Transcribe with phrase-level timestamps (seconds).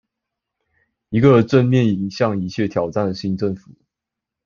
[1.09, 3.71] 一個正面迎向一切挑戰的新政府